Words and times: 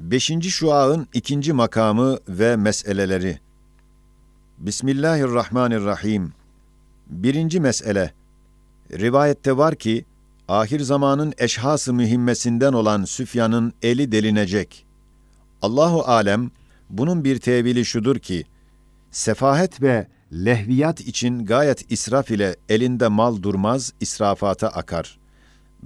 Beşinci 0.00 0.50
şuağın 0.50 1.06
ikinci 1.14 1.52
makamı 1.52 2.18
ve 2.28 2.56
meseleleri. 2.56 3.38
Bismillahirrahmanirrahim. 4.58 6.32
Birinci 7.06 7.60
mesele. 7.60 8.12
Rivayette 8.92 9.56
var 9.56 9.74
ki, 9.74 10.04
ahir 10.48 10.80
zamanın 10.80 11.34
eşhası 11.38 11.92
mühimmesinden 11.94 12.72
olan 12.72 13.04
Süfyan'ın 13.04 13.72
eli 13.82 14.12
delinecek. 14.12 14.86
Allahu 15.62 16.02
alem, 16.02 16.50
bunun 16.90 17.24
bir 17.24 17.38
tevili 17.38 17.84
şudur 17.84 18.18
ki, 18.18 18.44
sefahet 19.10 19.82
ve 19.82 20.06
lehviyat 20.32 21.00
için 21.00 21.46
gayet 21.46 21.92
israf 21.92 22.30
ile 22.30 22.56
elinde 22.68 23.08
mal 23.08 23.42
durmaz, 23.42 23.92
israfata 24.00 24.68
akar. 24.68 25.18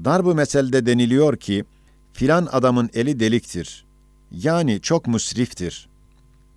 Darbu 0.04 0.34
meselde 0.34 0.86
deniliyor 0.86 1.36
ki, 1.36 1.64
filan 2.12 2.48
adamın 2.52 2.90
eli 2.94 3.20
deliktir. 3.20 3.83
Yani 4.42 4.80
çok 4.80 5.06
musriftir. 5.06 5.88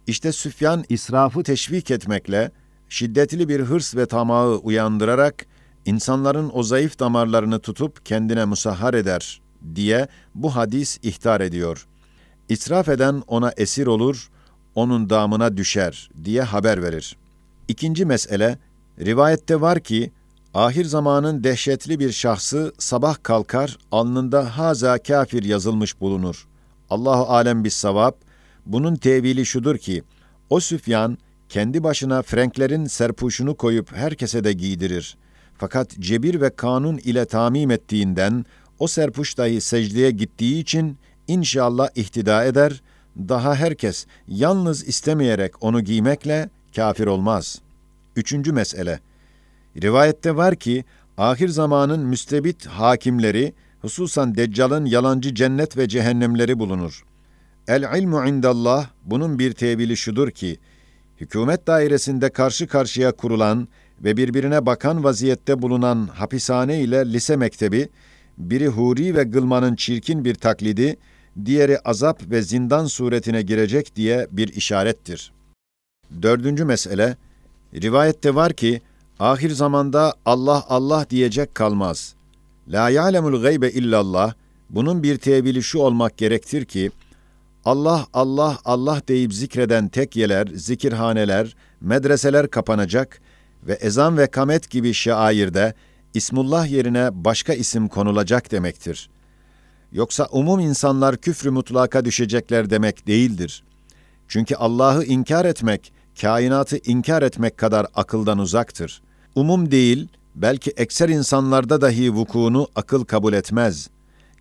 İşte 0.08 0.32
Süfyan 0.32 0.84
israfı 0.90 1.44
teşvik 1.44 1.92
etmekle, 1.92 2.52
şiddetli 2.90 3.50
bir 3.50 3.60
hırs 3.60 3.96
ve 3.96 4.06
tamağı 4.06 4.58
uyandırarak, 4.58 5.46
insanların 5.86 6.52
o 6.54 6.64
zayıf 6.64 7.00
damarlarını 7.00 7.60
tutup 7.60 8.06
kendine 8.06 8.46
musahhar 8.46 8.94
eder 8.94 9.42
diye 9.76 10.08
bu 10.36 10.56
hadis 10.56 11.00
ihtar 11.04 11.42
ediyor. 11.42 11.88
İsraf 12.50 12.90
eden 12.90 13.24
ona 13.28 13.52
esir 13.58 13.88
olur, 13.88 14.30
onun 14.76 15.10
damına 15.10 15.58
düşer 15.58 16.10
diye 16.24 16.42
haber 16.42 16.84
verir. 16.84 17.18
İkinci 17.68 18.06
mesele, 18.06 18.58
rivayette 19.00 19.62
var 19.62 19.80
ki, 19.80 20.12
ahir 20.54 20.86
zamanın 20.86 21.44
dehşetli 21.44 22.00
bir 22.00 22.12
şahsı 22.12 22.74
sabah 22.78 23.24
kalkar, 23.24 23.78
alnında 23.92 24.58
haza 24.58 24.98
kafir 24.98 25.44
yazılmış 25.44 26.02
bulunur. 26.02 26.48
Allahu 26.90 27.24
alem 27.24 27.64
bis 27.64 27.74
savab, 27.74 28.14
bunun 28.66 28.96
tevili 28.96 29.46
şudur 29.46 29.78
ki, 29.78 30.04
o 30.50 30.60
Süfyan, 30.60 31.18
kendi 31.50 31.84
başına 31.84 32.22
Frenklerin 32.22 32.86
serpuşunu 32.86 33.56
koyup 33.56 33.96
herkese 33.96 34.44
de 34.44 34.54
giydirir. 34.54 35.18
Fakat 35.58 36.00
cebir 36.00 36.42
ve 36.42 36.50
kanun 36.50 36.98
ile 36.98 37.26
tamim 37.26 37.72
ettiğinden, 37.72 38.46
o 38.80 38.88
serpuş 38.88 39.38
dahi 39.38 39.62
secdeye 39.62 40.12
gittiği 40.12 40.60
için 40.60 40.98
inşallah 41.28 41.90
ihtida 41.96 42.46
eder, 42.46 42.82
daha 43.18 43.56
herkes 43.56 44.06
yalnız 44.28 44.88
istemeyerek 44.88 45.64
onu 45.64 45.82
giymekle 45.82 46.50
kafir 46.76 47.08
olmaz. 47.08 47.62
Üçüncü 48.16 48.54
mesele. 48.54 49.00
Rivayette 49.82 50.36
var 50.36 50.56
ki, 50.56 50.86
ahir 51.18 51.50
zamanın 51.50 52.00
müstebit 52.00 52.66
hakimleri, 52.66 53.54
hususan 53.88 54.36
Deccal'ın 54.36 54.86
yalancı 54.86 55.36
cennet 55.36 55.78
ve 55.78 55.88
cehennemleri 55.88 56.60
bulunur. 56.60 57.04
El 57.68 58.00
ilmu 58.00 58.28
indallah, 58.28 58.90
bunun 59.06 59.40
bir 59.40 59.52
tevili 59.52 59.98
şudur 59.98 60.32
ki, 60.32 60.58
hükümet 61.22 61.68
dairesinde 61.68 62.30
karşı 62.30 62.68
karşıya 62.68 63.12
kurulan 63.12 63.68
ve 64.04 64.18
birbirine 64.18 64.66
bakan 64.66 65.04
vaziyette 65.04 65.62
bulunan 65.62 66.08
hapishane 66.08 66.82
ile 66.82 67.14
lise 67.14 67.36
mektebi, 67.36 67.90
biri 68.38 68.68
huri 68.68 69.16
ve 69.16 69.24
gılmanın 69.24 69.76
çirkin 69.76 70.26
bir 70.26 70.36
taklidi, 70.36 70.98
diğeri 71.46 71.80
azap 71.80 72.32
ve 72.32 72.42
zindan 72.42 72.86
suretine 72.86 73.42
girecek 73.42 73.96
diye 73.96 74.28
bir 74.32 74.48
işarettir. 74.48 75.32
Dördüncü 76.22 76.66
mesele, 76.66 77.18
rivayette 77.74 78.36
var 78.36 78.54
ki, 78.54 78.82
ahir 79.20 79.50
zamanda 79.50 80.14
Allah 80.26 80.66
Allah 80.70 81.06
diyecek 81.10 81.56
kalmaz. 81.56 82.17
La 82.72 82.90
ya'lemul 82.90 83.42
gaybe 83.42 83.70
illallah, 83.70 84.34
bunun 84.70 85.04
bir 85.04 85.18
tevili 85.18 85.64
şu 85.64 85.80
olmak 85.80 86.18
gerektir 86.18 86.66
ki, 86.66 86.92
Allah 87.66 88.08
Allah 88.14 88.58
Allah 88.66 89.02
deyip 89.08 89.34
zikreden 89.34 89.88
tekyeler, 89.88 90.48
zikirhaneler, 90.48 91.56
medreseler 91.82 92.50
kapanacak 92.50 93.22
ve 93.64 93.74
ezan 93.74 94.18
ve 94.18 94.28
kamet 94.28 94.70
gibi 94.70 94.94
şairde 94.94 95.74
İsmullah 96.14 96.68
yerine 96.72 97.10
başka 97.12 97.54
isim 97.54 97.88
konulacak 97.88 98.52
demektir. 98.52 99.10
Yoksa 99.92 100.28
umum 100.32 100.60
insanlar 100.60 101.18
küfrü 101.18 101.50
mutlaka 101.50 102.06
düşecekler 102.06 102.70
demek 102.70 103.08
değildir. 103.08 103.64
Çünkü 104.28 104.56
Allah'ı 104.56 105.04
inkar 105.04 105.46
etmek, 105.46 105.94
kainatı 106.22 106.78
inkar 106.78 107.22
etmek 107.22 107.58
kadar 107.58 107.88
akıldan 107.96 108.40
uzaktır. 108.40 109.02
Umum 109.36 109.72
değil, 109.72 110.08
belki 110.42 110.72
ekser 110.72 111.10
insanlarda 111.10 111.82
dahi 111.82 112.14
vukuunu 112.14 112.68
akıl 112.76 113.06
kabul 113.06 113.34
etmez. 113.34 113.90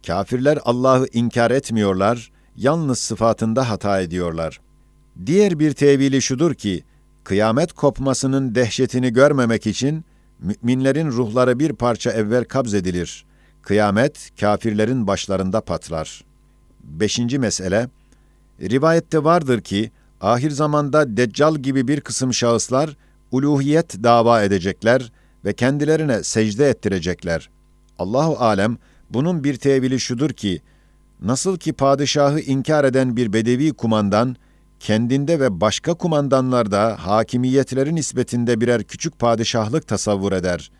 Kafirler 0.06 0.58
Allah'ı 0.64 1.08
inkar 1.12 1.50
etmiyorlar, 1.50 2.30
yalnız 2.56 2.98
sıfatında 2.98 3.70
hata 3.70 4.00
ediyorlar. 4.00 4.60
Diğer 5.26 5.58
bir 5.58 5.72
tevili 5.72 6.22
şudur 6.22 6.54
ki, 6.54 6.84
kıyamet 7.24 7.72
kopmasının 7.72 8.54
dehşetini 8.54 9.12
görmemek 9.12 9.66
için, 9.66 10.04
müminlerin 10.40 11.08
ruhları 11.08 11.58
bir 11.58 11.72
parça 11.72 12.10
evvel 12.10 12.44
kabzedilir. 12.44 13.26
Kıyamet, 13.62 14.30
kafirlerin 14.40 15.06
başlarında 15.06 15.60
patlar. 15.60 16.24
Beşinci 16.84 17.38
mesele, 17.38 17.88
rivayette 18.60 19.24
vardır 19.24 19.60
ki, 19.60 19.90
ahir 20.20 20.50
zamanda 20.50 21.16
Deccal 21.16 21.56
gibi 21.56 21.88
bir 21.88 22.00
kısım 22.00 22.34
şahıslar, 22.34 22.96
uluhiyet 23.32 24.02
dava 24.02 24.42
edecekler 24.42 25.12
ve 25.46 25.52
kendilerine 25.52 26.22
secde 26.22 26.68
ettirecekler. 26.68 27.50
Allahu 27.98 28.36
alem, 28.36 28.76
bunun 29.10 29.44
bir 29.44 29.56
tevili 29.56 30.00
şudur 30.00 30.30
ki, 30.30 30.62
Nasıl 31.22 31.56
ki 31.56 31.72
padişahı 31.72 32.40
inkar 32.40 32.84
eden 32.84 33.16
bir 33.16 33.32
bedevi 33.32 33.72
kumandan, 33.72 34.36
kendinde 34.80 35.40
ve 35.40 35.60
başka 35.60 35.94
kumandanlarda 35.94 36.96
hakimiyetleri 37.06 37.94
nispetinde 37.94 38.60
birer 38.60 38.82
küçük 38.82 39.18
padişahlık 39.18 39.88
tasavvur 39.88 40.32
eder. 40.32 40.70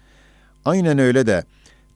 Aynen 0.65 0.99
öyle 0.99 1.27
de, 1.27 1.45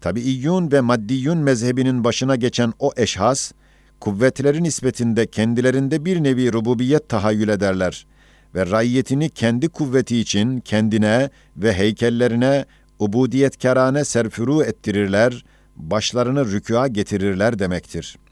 tabiiyyun 0.01 0.73
ve 0.73 0.81
maddiyun 0.81 1.39
mezhebinin 1.39 2.05
başına 2.05 2.37
geçen 2.37 2.73
o 2.79 2.91
eşhas, 2.97 3.53
kuvvetleri 4.01 4.63
nispetinde 4.63 5.27
kendilerinde 5.27 6.05
bir 6.05 6.23
nevi 6.23 6.53
rububiyet 6.53 7.09
tahayyül 7.09 7.49
ederler 7.49 8.07
ve 8.55 8.67
rayyetini 8.71 9.31
kendi 9.31 9.69
kuvveti 9.69 10.19
için 10.19 10.61
kendine 10.61 11.31
ve 11.57 11.73
heykellerine 11.73 12.65
ubudiyetkarane 12.99 14.05
serfuru 14.05 14.63
ettirirler, 14.65 15.45
başlarını 15.77 16.53
rükûa 16.53 16.87
getirirler 16.87 17.59
demektir.'' 17.59 18.31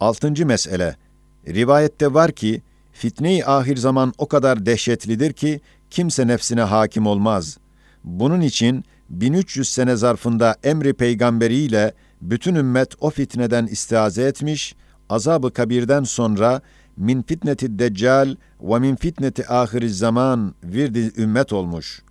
Altıncı 0.00 0.46
mesele. 0.46 0.96
Rivayette 1.48 2.14
var 2.14 2.32
ki, 2.32 2.62
fitne-i 2.92 3.44
ahir 3.44 3.76
zaman 3.76 4.12
o 4.18 4.28
kadar 4.28 4.66
dehşetlidir 4.66 5.32
ki, 5.32 5.60
kimse 5.90 6.26
nefsine 6.26 6.60
hakim 6.60 7.06
olmaz. 7.06 7.58
Bunun 8.04 8.40
için 8.40 8.84
1300 9.10 9.68
sene 9.68 9.96
zarfında 9.96 10.56
emri 10.64 10.94
peygamberiyle 10.94 11.92
bütün 12.22 12.54
ümmet 12.54 12.94
o 13.00 13.10
fitneden 13.10 13.66
istiaze 13.66 14.22
etmiş, 14.22 14.74
azabı 15.08 15.52
kabirden 15.52 16.04
sonra 16.04 16.60
min 16.96 17.22
fitneti 17.22 17.78
deccal 17.78 18.36
ve 18.60 18.78
min 18.78 18.96
fitneti 18.96 19.48
ahiriz 19.48 19.98
zaman 19.98 20.54
virdi 20.64 21.12
ümmet 21.16 21.52
olmuş. 21.52 22.02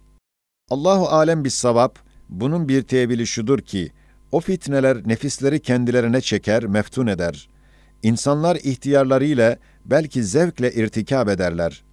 Allahu 0.69 1.07
alem 1.07 1.43
bis 1.43 1.53
savab, 1.53 1.95
bunun 2.29 2.69
bir 2.69 2.81
tevili 2.81 3.27
şudur 3.27 3.59
ki, 3.59 3.91
o 4.31 4.39
fitneler 4.39 5.07
nefisleri 5.07 5.59
kendilerine 5.59 6.21
çeker, 6.21 6.65
meftun 6.65 7.07
eder.'' 7.07 7.55
İnsanlar 8.05 8.55
ihtiyarlarıyla 8.55 9.57
belki 9.85 10.23
zevkle 10.23 10.73
irtikab 10.73 11.27
ederler. 11.27 11.83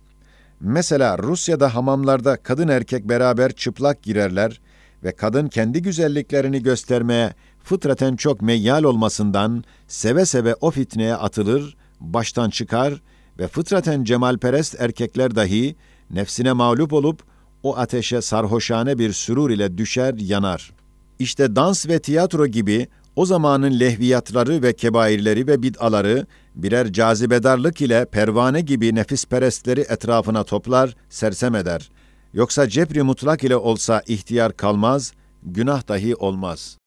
Mesela 0.61 1.19
Rusya'da 1.19 1.75
hamamlarda 1.75 2.37
kadın 2.37 2.69
erkek 2.69 3.09
beraber 3.09 3.53
çıplak 3.53 4.03
girerler 4.03 4.61
ve 5.05 5.13
kadın 5.13 5.49
kendi 5.49 5.83
güzelliklerini 5.83 6.63
göstermeye 6.63 7.35
fıtraten 7.65 8.17
çok 8.17 8.43
meyyal 8.43 8.85
olmasından 8.85 9.65
seve 9.89 10.27
seve 10.27 10.55
o 10.61 10.71
fitneye 10.71 11.15
atılır, 11.15 11.77
baştan 12.03 12.51
çıkar 12.51 13.03
ve 13.39 13.49
fıtraten 13.49 14.05
cemalperest 14.05 14.81
erkekler 14.81 15.37
dahi 15.37 15.77
nefsine 16.11 16.53
mağlup 16.53 16.93
olup 16.93 17.23
o 17.63 17.77
ateşe 17.77 18.23
sarhoşane 18.23 18.99
bir 18.99 19.13
sürur 19.13 19.51
ile 19.51 19.79
düşer, 19.79 20.15
yanar. 20.19 20.73
İşte 21.19 21.57
dans 21.57 21.89
ve 21.89 21.99
tiyatro 21.99 22.47
gibi 22.47 22.89
o 23.17 23.27
zamanın 23.27 23.81
lehviyatları 23.81 24.63
ve 24.63 24.73
kebairleri 24.73 25.47
ve 25.47 25.63
bid'aları 25.63 26.27
birer 26.55 26.93
cazibedarlık 26.93 27.81
ile 27.81 28.05
pervane 28.05 28.61
gibi 28.61 28.95
nefisperestleri 28.95 29.81
etrafına 29.81 30.45
toplar, 30.45 30.97
sersem 31.11 31.55
eder. 31.55 31.91
Yoksa 32.33 32.69
cebri 32.69 33.03
mutlak 33.03 33.45
ile 33.45 33.57
olsa 33.57 34.03
ihtiyar 34.07 34.57
kalmaz, 34.57 35.13
günah 35.43 35.89
dahi 35.89 36.17
olmaz. 36.17 36.79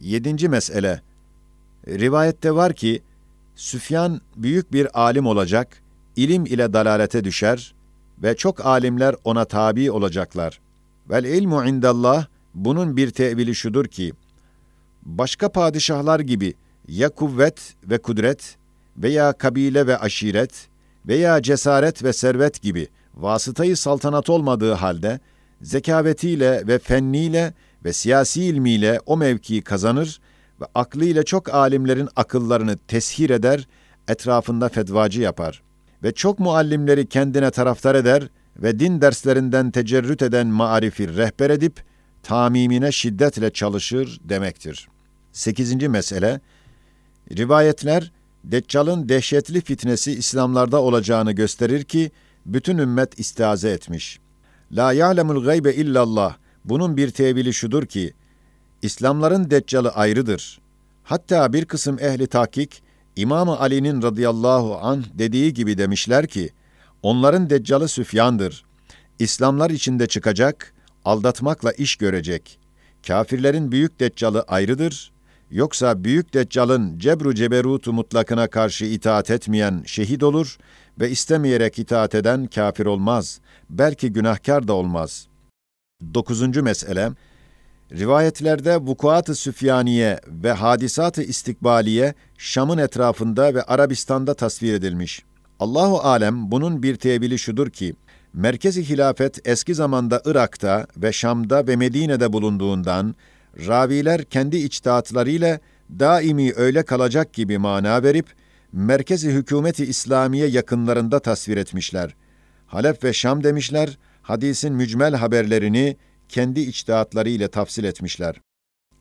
Yedinci 0.00 0.48
mesele. 0.48 1.00
Rivayette 1.88 2.54
var 2.54 2.72
ki, 2.72 3.02
Süfyan 3.58 4.20
büyük 4.36 4.72
bir 4.72 5.00
alim 5.00 5.26
olacak, 5.26 5.82
ilim 6.16 6.46
ile 6.46 6.72
dalalete 6.72 7.24
düşer 7.24 7.74
ve 8.22 8.36
çok 8.36 8.66
alimler 8.66 9.14
ona 9.24 9.44
tabi 9.44 9.90
olacaklar. 9.90 10.60
Vel 11.10 11.24
ilmu 11.24 11.64
indallah, 11.64 12.26
bunun 12.54 12.96
bir 12.96 13.10
tevili 13.10 13.54
şudur 13.54 13.84
ki, 13.84 14.12
başka 15.02 15.48
padişahlar 15.48 16.20
gibi 16.20 16.54
ya 16.88 17.08
kuvvet 17.08 17.74
ve 17.84 17.98
kudret 17.98 18.56
veya 18.96 19.32
kabile 19.32 19.86
ve 19.86 19.98
aşiret 19.98 20.68
veya 21.06 21.42
cesaret 21.42 22.04
ve 22.04 22.12
servet 22.12 22.62
gibi 22.62 22.88
vasıtayı 23.14 23.76
saltanat 23.76 24.30
olmadığı 24.30 24.72
halde 24.72 25.20
zekavetiyle 25.62 26.66
ve 26.66 26.78
fenniyle 26.78 27.54
ve 27.84 27.92
siyasi 27.92 28.44
ilmiyle 28.44 29.00
o 29.06 29.16
mevkiyi 29.16 29.62
kazanır 29.62 30.20
ve 30.60 30.64
aklıyla 30.74 31.22
çok 31.22 31.54
alimlerin 31.54 32.08
akıllarını 32.16 32.76
teshir 32.78 33.30
eder, 33.30 33.68
etrafında 34.08 34.68
fetvacı 34.68 35.20
yapar 35.20 35.62
ve 36.02 36.12
çok 36.12 36.38
muallimleri 36.38 37.06
kendine 37.06 37.50
taraftar 37.50 37.94
eder 37.94 38.28
ve 38.56 38.78
din 38.78 39.00
derslerinden 39.00 39.70
tecerrüt 39.70 40.22
eden 40.22 40.46
marifi 40.46 41.16
rehber 41.16 41.50
edip 41.50 41.82
tamimine 42.22 42.92
şiddetle 42.92 43.50
çalışır 43.50 44.20
demektir. 44.24 44.88
Sekizinci 45.32 45.88
mesele, 45.88 46.40
rivayetler, 47.36 48.12
Deccal'ın 48.44 49.08
dehşetli 49.08 49.60
fitnesi 49.60 50.12
İslamlarda 50.12 50.82
olacağını 50.82 51.32
gösterir 51.32 51.84
ki, 51.84 52.10
bütün 52.46 52.78
ümmet 52.78 53.20
istiaze 53.20 53.70
etmiş. 53.70 54.20
La 54.72 54.92
ya'lemul 54.92 55.44
gaybe 55.44 55.74
illallah. 55.74 56.36
Bunun 56.64 56.96
bir 56.96 57.10
tevili 57.10 57.54
şudur 57.54 57.86
ki, 57.86 58.14
İslamların 58.82 59.50
Deccal'ı 59.50 59.90
ayrıdır. 59.90 60.60
Hatta 61.04 61.52
bir 61.52 61.64
kısım 61.64 61.98
ehli 62.00 62.26
tahkik, 62.26 62.82
İmam-ı 63.16 63.60
Ali'nin 63.60 64.02
radıyallahu 64.02 64.78
anh 64.82 65.04
dediği 65.14 65.54
gibi 65.54 65.78
demişler 65.78 66.26
ki, 66.26 66.50
onların 67.02 67.50
Deccal'ı 67.50 67.88
Süfyan'dır. 67.88 68.64
İslamlar 69.18 69.70
içinde 69.70 70.06
çıkacak, 70.06 70.74
aldatmakla 71.04 71.72
iş 71.72 71.96
görecek. 71.96 72.58
Kafirlerin 73.06 73.72
büyük 73.72 74.00
Deccal'ı 74.00 74.42
ayrıdır, 74.42 75.12
yoksa 75.50 76.04
büyük 76.04 76.34
Deccal'ın 76.34 76.98
cebru 76.98 77.34
ceberutu 77.34 77.92
mutlakına 77.92 78.46
karşı 78.46 78.84
itaat 78.84 79.30
etmeyen 79.30 79.82
şehit 79.86 80.22
olur 80.22 80.58
ve 81.00 81.10
istemeyerek 81.10 81.78
itaat 81.78 82.14
eden 82.14 82.46
kafir 82.46 82.86
olmaz, 82.86 83.40
belki 83.70 84.12
günahkar 84.12 84.68
da 84.68 84.72
olmaz. 84.72 85.26
Dokuzuncu 86.14 86.62
mesele, 86.62 87.10
rivayetlerde 87.92 88.76
vukuat-ı 88.76 89.34
süfyaniye 89.34 90.20
ve 90.28 90.52
hadisat-ı 90.52 91.22
istikbaliye 91.22 92.14
Şam'ın 92.38 92.78
etrafında 92.78 93.54
ve 93.54 93.62
Arabistan'da 93.62 94.34
tasvir 94.34 94.74
edilmiş. 94.74 95.22
Allahu 95.60 95.98
alem 95.98 96.50
bunun 96.50 96.82
bir 96.82 96.96
tevili 96.96 97.38
şudur 97.38 97.70
ki, 97.70 97.94
merkezi 98.32 98.88
hilafet 98.88 99.48
eski 99.48 99.74
zamanda 99.74 100.22
Irak'ta 100.24 100.86
ve 100.96 101.12
Şam'da 101.12 101.66
ve 101.66 101.76
Medine'de 101.76 102.32
bulunduğundan, 102.32 103.14
raviler 103.66 104.24
kendi 104.24 104.56
içtihatlarıyla 104.56 105.58
daimi 105.90 106.52
öyle 106.56 106.82
kalacak 106.82 107.32
gibi 107.32 107.58
mana 107.58 108.02
verip, 108.02 108.26
merkezi 108.72 109.30
hükümeti 109.30 109.84
İslamiye 109.84 110.46
yakınlarında 110.46 111.20
tasvir 111.20 111.56
etmişler. 111.56 112.14
Halep 112.66 113.04
ve 113.04 113.12
Şam 113.12 113.44
demişler, 113.44 113.98
hadisin 114.22 114.74
mücmel 114.74 115.14
haberlerini 115.14 115.96
kendi 116.28 116.60
içtihatlarıyla 116.60 117.48
tafsil 117.48 117.84
etmişler. 117.84 118.40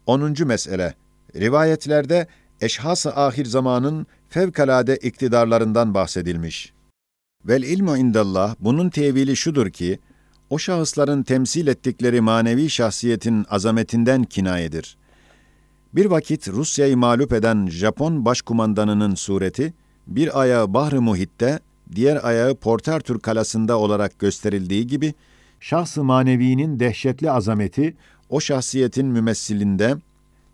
10. 0.06 0.36
mesele 0.46 0.94
Rivayetlerde 1.36 2.28
eşhas-ı 2.62 3.16
ahir 3.16 3.46
zamanın 3.46 4.08
fevkalade 4.30 4.98
iktidarlarından 4.98 5.94
bahsedilmiş. 5.94 6.74
Vel 7.46 7.64
ilmu 7.64 7.98
indallah 7.98 8.56
bunun 8.60 8.90
tevili 8.90 9.36
şudur 9.36 9.70
ki, 9.70 10.00
o 10.50 10.60
şahısların 10.60 11.24
temsil 11.24 11.68
ettikleri 11.68 12.22
manevi 12.22 12.70
şahsiyetin 12.70 13.46
azametinden 13.50 14.24
kinayedir. 14.24 14.98
Bir 15.94 16.06
vakit 16.06 16.48
Rusya'yı 16.48 16.98
mağlup 16.98 17.34
eden 17.34 17.68
Japon 17.68 18.26
başkumandanının 18.26 19.16
sureti, 19.16 19.74
bir 20.08 20.42
ayağı 20.42 20.74
Bahri 20.74 21.00
Muhit'te, 21.00 21.60
diğer 21.96 22.28
ayağı 22.28 22.56
Portertür 22.56 23.20
kalasında 23.20 23.80
olarak 23.80 24.20
gösterildiği 24.20 24.88
gibi, 24.88 25.14
şahs-ı 25.60 26.04
manevinin 26.04 26.80
dehşetli 26.80 27.32
azameti, 27.32 27.96
o 28.30 28.40
şahsiyetin 28.40 29.06
mümessilinde, 29.06 29.96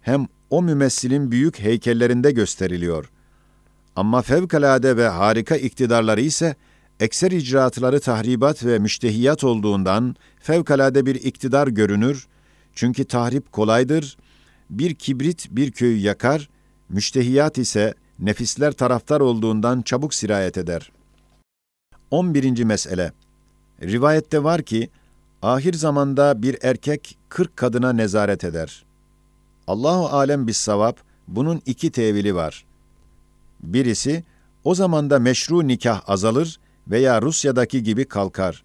hem 0.02 0.28
o 0.50 0.62
mümessilin 0.62 1.32
büyük 1.32 1.60
heykellerinde 1.60 2.32
gösteriliyor. 2.32 3.10
Ama 3.96 4.22
fevkalade 4.22 4.98
ve 4.98 5.08
harika 5.08 5.56
iktidarları 5.56 6.22
ise, 6.22 6.56
ekser 7.00 7.32
icraatları 7.32 8.00
tahribat 8.00 8.66
ve 8.66 8.80
müştehiyat 8.80 9.44
olduğundan 9.44 10.16
fevkalade 10.40 11.06
bir 11.06 11.16
iktidar 11.16 11.68
görünür. 11.68 12.28
Çünkü 12.76 13.06
tahrip 13.06 13.52
kolaydır. 13.52 14.18
Bir 14.70 14.96
kibrit 14.96 15.48
bir 15.52 15.72
köyü 15.72 15.98
yakar, 15.98 16.50
müştehiyat 16.90 17.58
ise 17.58 17.94
nefisler 18.20 18.72
taraftar 18.72 19.22
olduğundan 19.22 19.82
çabuk 19.82 20.14
sirayet 20.14 20.58
eder. 20.58 20.92
11. 22.12 22.64
mesele 22.64 23.12
Rivayette 23.83 24.44
var 24.44 24.62
ki, 24.62 24.89
ahir 25.41 25.74
zamanda 25.74 26.41
bir 26.41 26.57
erkek 26.62 27.18
40 27.30 27.57
kadına 27.57 27.94
nezaret 27.94 28.44
eder. 28.44 28.85
Allahu 29.68 30.07
alem 30.07 30.47
bis 30.47 30.57
savap, 30.57 30.97
bunun 31.27 31.62
iki 31.65 31.91
tevili 31.91 32.35
var. 32.35 32.65
Birisi, 33.63 34.24
o 34.63 34.75
zamanda 34.75 35.19
meşru 35.19 35.68
nikah 35.68 36.09
azalır 36.09 36.59
veya 36.88 37.21
Rusya'daki 37.21 37.83
gibi 37.83 38.06
kalkar. 38.06 38.63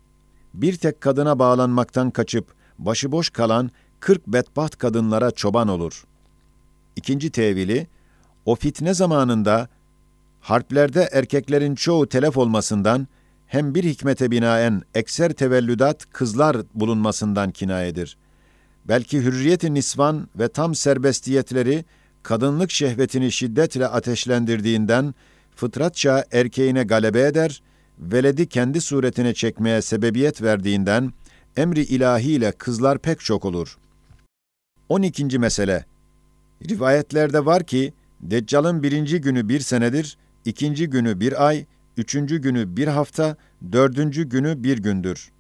Bir 0.54 0.76
tek 0.76 1.00
kadına 1.00 1.38
bağlanmaktan 1.38 2.10
kaçıp 2.10 2.46
başıboş 2.78 3.30
kalan 3.30 3.70
40 4.00 4.26
bedbaht 4.26 4.78
kadınlara 4.78 5.30
çoban 5.30 5.68
olur. 5.68 6.04
İkinci 6.96 7.30
tevili, 7.30 7.86
o 8.44 8.54
fitne 8.54 8.94
zamanında 8.94 9.68
harplerde 10.40 11.08
erkeklerin 11.12 11.74
çoğu 11.74 12.06
telef 12.08 12.36
olmasından 12.36 13.08
hem 13.48 13.74
bir 13.74 13.84
hikmete 13.84 14.30
binaen 14.30 14.82
ekser 14.94 15.32
tevellüdat 15.32 16.10
kızlar 16.12 16.56
bulunmasından 16.74 17.50
kinayedir. 17.50 18.16
Belki 18.84 19.18
hürriyet-i 19.18 19.74
nisvan 19.74 20.28
ve 20.38 20.48
tam 20.48 20.74
serbestiyetleri 20.74 21.84
kadınlık 22.22 22.70
şehvetini 22.70 23.32
şiddetle 23.32 23.86
ateşlendirdiğinden 23.86 25.14
fıtratça 25.56 26.24
erkeğine 26.32 26.82
galebe 26.82 27.20
eder 27.20 27.62
veledi 27.98 28.46
kendi 28.46 28.80
suretine 28.80 29.34
çekmeye 29.34 29.82
sebebiyet 29.82 30.42
verdiğinden 30.42 31.12
emri 31.56 31.80
ilahiyle 31.80 32.52
kızlar 32.52 32.98
pek 32.98 33.20
çok 33.20 33.44
olur. 33.44 33.78
12. 34.88 35.38
mesele 35.38 35.84
Rivayetlerde 36.68 37.44
var 37.44 37.64
ki, 37.64 37.92
Deccal'ın 38.20 38.82
birinci 38.82 39.20
günü 39.20 39.48
bir 39.48 39.60
senedir, 39.60 40.18
ikinci 40.44 40.90
günü 40.90 41.20
bir 41.20 41.46
ay, 41.46 41.66
üçüncü 41.98 42.38
günü 42.38 42.76
bir 42.76 42.88
hafta, 42.88 43.37
dördüncü 43.73 44.28
günü 44.28 44.64
bir 44.64 44.78
gündür. 44.78 45.30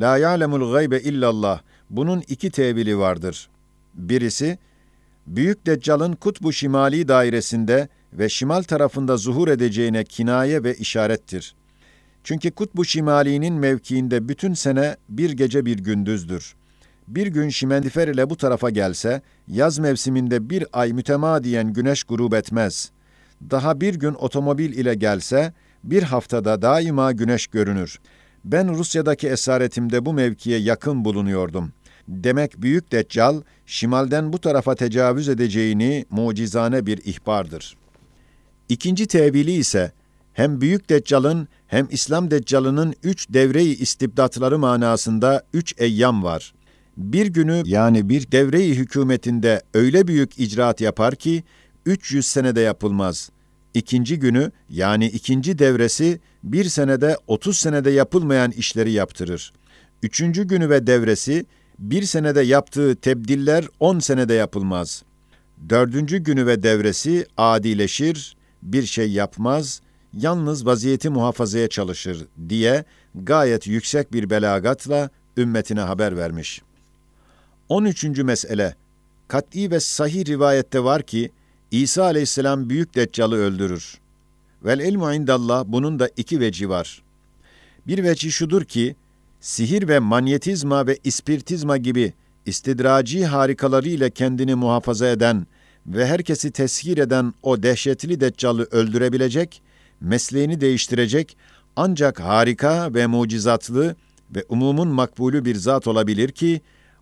La 0.00 0.18
ya'lemul 0.18 0.72
gaybe 0.72 1.00
illallah. 1.00 1.60
Bunun 1.90 2.22
iki 2.28 2.50
tevili 2.50 2.98
vardır. 2.98 3.48
Birisi, 3.94 4.58
Büyük 5.26 5.66
Deccal'ın 5.66 6.12
kutbu 6.12 6.52
şimali 6.52 7.08
dairesinde 7.08 7.88
ve 8.12 8.28
şimal 8.28 8.62
tarafında 8.62 9.16
zuhur 9.16 9.48
edeceğine 9.48 10.04
kinaye 10.04 10.64
ve 10.64 10.74
işarettir. 10.74 11.54
Çünkü 12.24 12.50
kutbu 12.50 12.84
şimalinin 12.84 13.54
mevkiinde 13.54 14.28
bütün 14.28 14.54
sene 14.54 14.96
bir 15.08 15.30
gece 15.30 15.66
bir 15.66 15.78
gündüzdür. 15.78 16.54
Bir 17.08 17.26
gün 17.26 17.48
şimendifer 17.48 18.08
ile 18.08 18.30
bu 18.30 18.36
tarafa 18.36 18.70
gelse, 18.70 19.22
yaz 19.48 19.78
mevsiminde 19.78 20.50
bir 20.50 20.64
ay 20.72 20.92
mütemadiyen 20.92 21.72
güneş 21.72 22.04
grup 22.04 22.34
etmez. 22.34 22.90
Daha 23.50 23.80
bir 23.80 23.94
gün 23.94 24.14
otomobil 24.14 24.72
ile 24.72 24.94
gelse, 24.94 25.52
bir 25.86 26.02
haftada 26.02 26.62
daima 26.62 27.12
güneş 27.12 27.46
görünür. 27.46 27.98
Ben 28.44 28.74
Rusya'daki 28.74 29.28
esaretimde 29.28 30.06
bu 30.06 30.12
mevkiye 30.12 30.58
yakın 30.58 31.04
bulunuyordum. 31.04 31.72
Demek 32.08 32.62
Büyük 32.62 32.92
Deccal, 32.92 33.42
şimalden 33.66 34.32
bu 34.32 34.38
tarafa 34.38 34.74
tecavüz 34.74 35.28
edeceğini 35.28 36.04
mucizane 36.10 36.86
bir 36.86 36.98
ihbardır. 37.04 37.76
İkinci 38.68 39.06
tevili 39.06 39.52
ise, 39.52 39.92
hem 40.32 40.60
Büyük 40.60 40.88
Deccal'ın 40.88 41.48
hem 41.66 41.88
İslam 41.90 42.30
Deccal'ının 42.30 42.94
üç 43.02 43.28
devreyi 43.28 43.78
istibdatları 43.78 44.58
manasında 44.58 45.42
üç 45.54 45.74
eyyam 45.78 46.22
var. 46.22 46.54
Bir 46.96 47.26
günü 47.26 47.62
yani 47.64 48.08
bir 48.08 48.32
devreyi 48.32 48.74
hükümetinde 48.74 49.62
öyle 49.74 50.08
büyük 50.08 50.40
icraat 50.40 50.80
yapar 50.80 51.14
ki 51.14 51.44
300 51.86 52.26
senede 52.26 52.60
yapılmaz. 52.60 53.30
İkinci 53.76 54.18
günü 54.18 54.52
yani 54.70 55.06
ikinci 55.06 55.58
devresi 55.58 56.20
bir 56.44 56.64
senede 56.64 57.16
30 57.26 57.58
senede 57.58 57.90
yapılmayan 57.90 58.50
işleri 58.50 58.92
yaptırır. 58.92 59.52
Üçüncü 60.02 60.44
günü 60.44 60.70
ve 60.70 60.86
devresi 60.86 61.46
bir 61.78 62.02
senede 62.02 62.42
yaptığı 62.42 62.96
tebdiller 62.96 63.68
10 63.80 63.98
senede 63.98 64.34
yapılmaz. 64.34 65.02
Dördüncü 65.68 66.18
günü 66.18 66.46
ve 66.46 66.62
devresi 66.62 67.26
adileşir, 67.36 68.36
bir 68.62 68.86
şey 68.86 69.10
yapmaz, 69.10 69.80
yalnız 70.12 70.66
vaziyeti 70.66 71.10
muhafazaya 71.10 71.68
çalışır 71.68 72.26
diye 72.48 72.84
gayet 73.14 73.66
yüksek 73.66 74.12
bir 74.12 74.30
belagatla 74.30 75.10
ümmetine 75.36 75.80
haber 75.80 76.16
vermiş. 76.16 76.62
13. 77.68 78.04
mesele 78.04 78.74
Kat'i 79.28 79.70
ve 79.70 79.80
sahih 79.80 80.26
rivayette 80.26 80.84
var 80.84 81.02
ki 81.02 81.30
İsa 81.82 82.04
aleyhisselam 82.04 82.70
büyük 82.70 82.94
deccali 82.94 83.34
öldürür. 83.34 83.98
Vel 84.64 84.80
ilmu 84.80 85.12
indallah 85.12 85.64
bunun 85.66 85.98
da 85.98 86.10
iki 86.16 86.40
veci 86.40 86.68
var. 86.68 87.02
Bir 87.86 88.04
veci 88.04 88.32
şudur 88.32 88.64
ki, 88.64 88.96
sihir 89.40 89.88
ve 89.88 89.98
manyetizma 89.98 90.86
ve 90.86 90.98
ispirtizma 91.04 91.76
gibi 91.76 92.12
istidraci 92.46 93.26
harikaları 93.26 93.88
ile 93.88 94.10
kendini 94.10 94.54
muhafaza 94.54 95.08
eden 95.08 95.46
ve 95.86 96.06
herkesi 96.06 96.50
teshir 96.50 96.98
eden 96.98 97.34
o 97.42 97.62
dehşetli 97.62 98.20
deccalı 98.20 98.68
öldürebilecek, 98.70 99.62
mesleğini 100.00 100.60
değiştirecek 100.60 101.36
ancak 101.76 102.20
harika 102.20 102.94
ve 102.94 103.06
mucizatlı 103.06 103.96
ve 104.34 104.44
umumun 104.48 104.88
makbulü 104.88 105.44
bir 105.44 105.54
zat 105.54 105.86
olabilir 105.86 106.28
ki, 106.28 106.60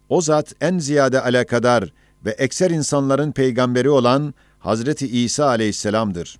o 0.08 0.20
zat 0.20 0.54
en 0.60 0.78
ziyade 0.78 1.20
alakadar 1.20 1.92
ve 2.24 2.30
ekser 2.30 2.70
insanların 2.70 3.32
peygamberi 3.32 3.90
olan 3.90 4.34
Hazreti 4.64 5.06
İsa 5.06 5.46
aleyhisselamdır. 5.46 6.38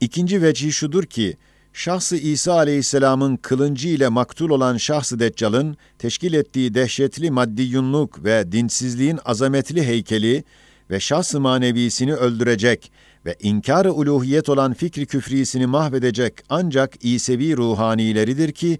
İkinci 0.00 0.42
vecih 0.42 0.72
şudur 0.72 1.04
ki, 1.04 1.36
şahsı 1.72 2.16
İsa 2.16 2.54
aleyhisselamın 2.54 3.36
kılıncı 3.36 3.88
ile 3.88 4.08
maktul 4.08 4.50
olan 4.50 4.76
şahsı 4.76 5.18
Deccal'ın 5.18 5.76
teşkil 5.98 6.32
ettiği 6.32 6.74
dehşetli 6.74 7.30
maddiyunluk 7.30 8.24
ve 8.24 8.52
dinsizliğin 8.52 9.18
azametli 9.24 9.86
heykeli 9.86 10.44
ve 10.90 11.00
şahsı 11.00 11.40
manevisini 11.40 12.14
öldürecek 12.14 12.92
ve 13.26 13.36
inkar-ı 13.42 13.92
uluhiyet 13.92 14.48
olan 14.48 14.74
fikri 14.74 15.06
küfrisini 15.06 15.66
mahvedecek 15.66 16.34
ancak 16.48 17.04
İsevi 17.04 17.56
ruhanileridir 17.56 18.52
ki, 18.52 18.78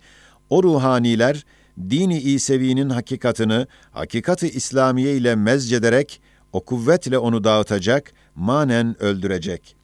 o 0.51 0.63
ruhaniler, 0.63 1.45
dini 1.91 2.19
İsevi'nin 2.21 2.91
hakikatını, 2.91 3.67
hakikati 3.93 4.49
İslamiye 4.49 5.17
ile 5.17 5.35
mezcederek, 5.35 6.21
o 6.53 6.61
kuvvetle 6.61 7.19
onu 7.19 7.45
dağıtacak, 7.45 8.13
manen 8.35 9.03
öldürecek. 9.03 9.77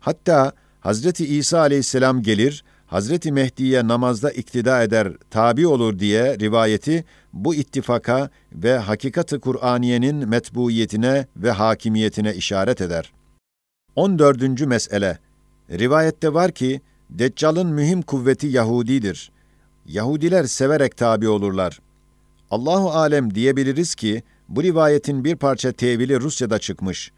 Hatta 0.00 0.52
Hazreti 0.80 1.26
İsa 1.26 1.58
aleyhisselam 1.58 2.22
gelir, 2.22 2.64
Hazreti 2.86 3.32
Mehdi'ye 3.32 3.88
namazda 3.88 4.30
iktida 4.30 4.82
eder, 4.82 5.12
tabi 5.30 5.66
olur 5.66 5.98
diye 5.98 6.38
rivayeti 6.38 7.04
bu 7.32 7.54
ittifaka 7.54 8.30
ve 8.52 8.78
hakikati 8.78 9.38
Kur'aniyenin 9.38 10.28
metbuiyetine 10.28 11.26
ve 11.36 11.50
hakimiyetine 11.50 12.34
işaret 12.34 12.80
eder. 12.80 13.12
14. 13.96 14.60
mesele 14.60 15.18
Rivayette 15.70 16.34
var 16.34 16.52
ki, 16.52 16.80
Deccal'ın 17.10 17.66
mühim 17.66 18.02
kuvveti 18.02 18.46
Yahudidir. 18.46 19.30
Yahudiler 19.86 20.44
severek 20.44 20.96
tabi 20.96 21.28
olurlar. 21.28 21.80
Allahu 22.50 22.90
alem 22.90 23.34
diyebiliriz 23.34 23.94
ki, 23.94 24.22
bu 24.48 24.62
rivayetin 24.62 25.24
bir 25.24 25.36
parça 25.36 25.72
tevili 25.72 26.20
Rusya'da 26.20 26.58
çıkmış. 26.58 27.12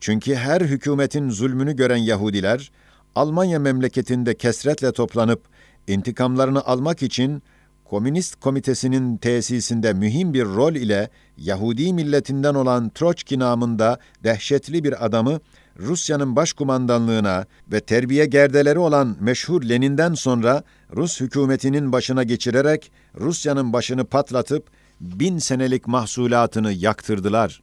Çünkü 0.00 0.34
her 0.34 0.60
hükümetin 0.60 1.30
zulmünü 1.30 1.76
gören 1.76 1.96
Yahudiler, 1.96 2.72
Almanya 3.14 3.58
memleketinde 3.58 4.34
kesretle 4.34 4.92
toplanıp 4.92 5.42
intikamlarını 5.86 6.64
almak 6.64 7.02
için 7.02 7.42
Komünist 7.84 8.40
Komitesi'nin 8.40 9.16
tesisinde 9.16 9.92
mühim 9.92 10.34
bir 10.34 10.44
rol 10.44 10.74
ile 10.74 11.10
Yahudi 11.36 11.92
milletinden 11.92 12.54
olan 12.54 12.90
Troçki 12.90 13.38
namında 13.38 13.98
dehşetli 14.24 14.84
bir 14.84 15.04
adamı 15.04 15.40
Rusya'nın 15.78 16.36
başkumandanlığına 16.36 17.46
ve 17.72 17.80
terbiye 17.80 18.26
gerdeleri 18.26 18.78
olan 18.78 19.16
meşhur 19.20 19.62
Lenin'den 19.62 20.14
sonra 20.14 20.62
Rus 20.96 21.20
hükümetinin 21.20 21.92
başına 21.92 22.22
geçirerek 22.22 22.92
Rusya'nın 23.20 23.72
başını 23.72 24.04
patlatıp 24.04 24.70
bin 25.02 25.38
senelik 25.38 25.86
mahsulatını 25.86 26.72
yaktırdılar. 26.72 27.62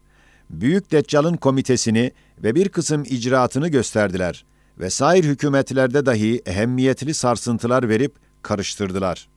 Büyük 0.50 0.92
Deccal'ın 0.92 1.38
komitesini 1.38 2.12
ve 2.44 2.56
bir 2.56 2.70
kısım 2.70 3.04
icraatını 3.04 3.68
gösterdiler 3.68 4.46
ve 4.80 4.90
sair 4.90 5.24
hükümetlerde 5.24 6.06
dahi 6.06 6.42
ehemmiyetli 6.46 7.14
sarsıntılar 7.14 7.90
verip 7.90 8.16
karıştırdılar. 8.42 9.30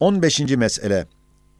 15. 0.00 0.40
mesele 0.40 1.06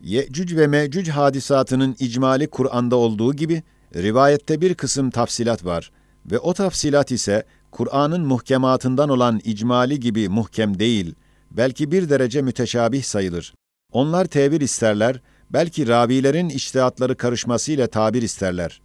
Yecüc 0.01 0.57
ve 0.57 0.67
Mecüc 0.67 1.11
hadisatının 1.11 1.97
icmali 1.99 2.47
Kur'an'da 2.47 2.97
olduğu 2.97 3.35
gibi 3.35 3.63
rivayette 3.95 4.61
bir 4.61 4.75
kısım 4.75 5.11
tafsilat 5.11 5.65
var 5.65 5.93
ve 6.31 6.39
o 6.39 6.55
tafsilat 6.55 7.11
ise 7.11 7.45
Kur'an'ın 7.71 8.27
muhkematından 8.27 9.09
olan 9.09 9.41
icmali 9.45 10.01
gibi 10.01 10.29
muhkem 10.29 10.79
değil, 10.79 11.15
belki 11.51 11.93
bir 11.93 12.11
derece 12.11 12.43
müteşabih 12.43 13.03
sayılır. 13.03 13.55
Onlar 13.93 14.25
tevil 14.25 14.61
isterler, 14.61 15.21
belki 15.53 15.89
ravilerin 15.89 16.49
iştihatları 16.49 17.17
karışmasıyla 17.17 17.87
tabir 17.87 18.23
isterler. 18.23 18.81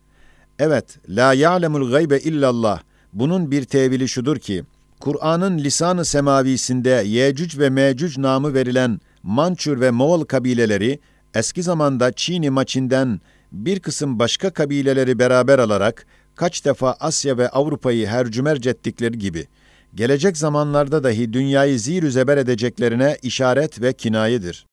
Evet, 0.60 1.00
la 1.10 1.34
ya'lemul 1.34 1.92
gaybe 1.92 2.20
illallah. 2.20 2.82
Bunun 3.14 3.52
bir 3.52 3.66
tevili 3.66 4.08
şudur 4.08 4.38
ki, 4.38 4.64
Kur'an'ın 5.00 5.58
lisan-ı 5.58 6.06
semavisinde 6.06 7.04
Yecüc 7.06 7.60
ve 7.60 7.70
Mecüc 7.70 8.22
namı 8.22 8.54
verilen 8.54 9.00
Mançur 9.24 9.82
ve 9.82 9.92
Moğol 9.92 10.26
kabileleri 10.26 11.00
eski 11.34 11.64
zamanda 11.64 12.12
Çin'i 12.12 12.50
maçinden 12.50 13.22
bir 13.52 13.80
kısım 13.80 14.20
başka 14.20 14.50
kabileleri 14.50 15.20
beraber 15.20 15.60
alarak 15.60 16.06
kaç 16.36 16.66
defa 16.66 16.92
Asya 17.00 17.38
ve 17.38 17.50
Avrupa'yı 17.50 18.08
hercümerc 18.08 18.70
ettikleri 18.70 19.18
gibi 19.18 19.48
gelecek 19.96 20.38
zamanlarda 20.38 21.04
dahi 21.04 21.34
dünyayı 21.34 21.80
zir 21.80 22.10
zeber 22.10 22.38
edeceklerine 22.38 23.18
işaret 23.22 23.82
ve 23.82 23.94
kinayedir. 23.94 24.67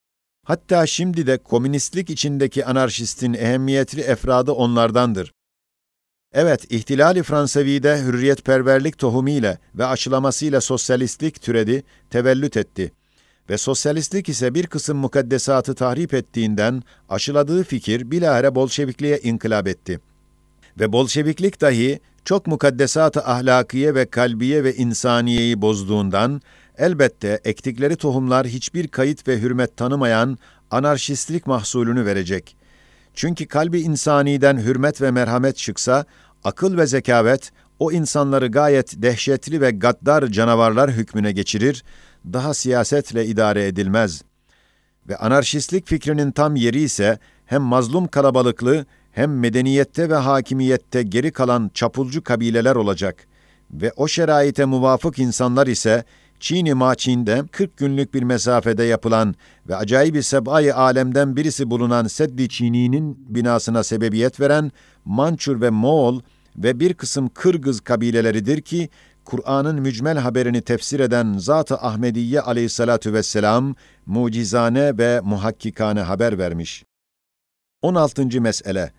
Hatta 0.44 0.86
şimdi 0.86 1.26
de 1.26 1.38
komünistlik 1.38 2.10
içindeki 2.10 2.66
anarşistin 2.66 3.34
ehemmiyetli 3.34 4.00
efradı 4.00 4.52
onlardandır. 4.52 5.32
Evet, 6.32 6.72
ihtilali 6.72 7.22
Fransevi'de 7.22 8.02
hürriyetperverlik 8.02 8.98
tohumiyle 8.98 9.58
ve 9.74 9.86
aşılamasıyla 9.86 10.60
sosyalistlik 10.60 11.42
türedi, 11.42 11.82
tevellüt 12.10 12.56
etti. 12.56 12.92
Ve 13.50 13.58
sosyalistlik 13.58 14.28
ise 14.28 14.54
bir 14.54 14.66
kısım 14.66 14.98
mukaddesatı 14.98 15.74
tahrip 15.74 16.14
ettiğinden 16.14 16.82
aşıladığı 17.08 17.64
fikir 17.64 18.10
bilahare 18.10 18.54
Bolşevikliğe 18.54 19.18
inkılap 19.18 19.68
etti. 19.68 20.00
Ve 20.80 20.92
Bolşeviklik 20.92 21.60
dahi 21.60 22.00
çok 22.24 22.46
mukaddesatı 22.46 23.20
ahlakiye 23.20 23.94
ve 23.94 24.06
kalbiye 24.06 24.64
ve 24.64 24.74
insaniyeyi 24.74 25.62
bozduğundan 25.62 26.40
elbette 26.78 27.40
ektikleri 27.44 27.96
tohumlar 27.96 28.46
hiçbir 28.46 28.88
kayıt 28.88 29.28
ve 29.28 29.40
hürmet 29.40 29.76
tanımayan 29.76 30.38
anarşistlik 30.70 31.46
mahsulünü 31.46 32.06
verecek. 32.06 32.56
Çünkü 33.14 33.46
kalbi 33.46 33.80
insaniden 33.80 34.58
hürmet 34.58 35.02
ve 35.02 35.10
merhamet 35.10 35.56
çıksa, 35.56 36.04
akıl 36.44 36.76
ve 36.76 36.86
zekavet 36.86 37.52
o 37.78 37.92
insanları 37.92 38.46
gayet 38.46 39.02
dehşetli 39.02 39.60
ve 39.60 39.70
gaddar 39.70 40.26
canavarlar 40.26 40.90
hükmüne 40.90 41.32
geçirir, 41.32 41.84
daha 42.32 42.54
siyasetle 42.54 43.26
idare 43.26 43.66
edilmez. 43.66 44.22
Ve 45.08 45.16
anarşistlik 45.16 45.86
fikrinin 45.86 46.30
tam 46.30 46.56
yeri 46.56 46.80
ise 46.80 47.18
hem 47.46 47.62
mazlum 47.62 48.06
kalabalıklı 48.06 48.86
hem 49.12 49.38
medeniyette 49.38 50.10
ve 50.10 50.14
hakimiyette 50.14 51.02
geri 51.02 51.32
kalan 51.32 51.70
çapulcu 51.74 52.24
kabileler 52.24 52.76
olacak 52.76 53.26
ve 53.72 53.92
o 53.96 54.08
şeraite 54.08 54.64
muvafık 54.64 55.18
insanlar 55.18 55.66
ise 55.66 56.04
Çin'i 56.44 56.74
Maçin'de 56.74 57.44
40 57.52 57.76
günlük 57.76 58.14
bir 58.14 58.22
mesafede 58.22 58.84
yapılan 58.84 59.34
ve 59.68 59.76
acayip 59.76 60.14
bir 60.14 60.22
sebay 60.22 60.72
alemden 60.72 61.36
birisi 61.36 61.70
bulunan 61.70 62.06
Seddi 62.06 62.48
Çini'nin 62.48 63.34
binasına 63.34 63.82
sebebiyet 63.82 64.40
veren 64.40 64.72
Mançur 65.04 65.60
ve 65.60 65.70
Moğol 65.70 66.20
ve 66.56 66.80
bir 66.80 66.94
kısım 66.94 67.28
Kırgız 67.28 67.80
kabileleridir 67.80 68.60
ki 68.60 68.88
Kur'an'ın 69.24 69.80
mücmel 69.80 70.18
haberini 70.18 70.62
tefsir 70.62 71.00
eden 71.00 71.38
Zat-ı 71.38 71.76
Ahmediye 71.76 72.40
aleyhissalatu 72.40 73.12
vesselam 73.12 73.74
mucizane 74.06 74.98
ve 74.98 75.20
muhakkikane 75.20 76.00
haber 76.00 76.38
vermiş. 76.38 76.84
16. 77.82 78.40
mesele 78.40 78.92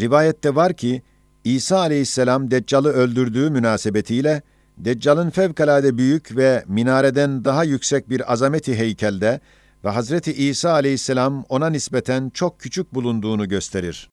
Rivayette 0.00 0.54
var 0.54 0.72
ki 0.72 1.02
İsa 1.44 1.78
aleyhisselam 1.78 2.50
Deccal'ı 2.50 2.88
öldürdüğü 2.88 3.50
münasebetiyle 3.50 4.42
Deccal'ın 4.78 5.30
fevkalade 5.30 5.98
büyük 5.98 6.36
ve 6.36 6.64
minareden 6.68 7.44
daha 7.44 7.64
yüksek 7.64 8.10
bir 8.10 8.32
azameti 8.32 8.78
heykelde 8.78 9.40
ve 9.84 9.88
Hazreti 9.88 10.32
İsa 10.32 10.72
aleyhisselam 10.72 11.44
ona 11.48 11.70
nispeten 11.70 12.30
çok 12.30 12.60
küçük 12.60 12.94
bulunduğunu 12.94 13.48
gösterir. 13.48 14.10